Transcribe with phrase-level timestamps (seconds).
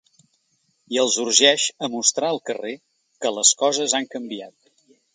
[0.95, 2.75] I els urgeix a mostrar al carrer
[3.23, 4.61] ‘que les coses han canviat’.